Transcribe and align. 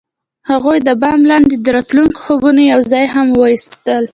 هغوی 0.51 0.77
د 0.87 0.89
بام 1.01 1.19
لاندې 1.31 1.55
د 1.59 1.67
راتلونکي 1.77 2.17
خوبونه 2.25 2.61
یوځای 2.73 3.05
هم 3.13 3.27
وویشل. 3.31 4.03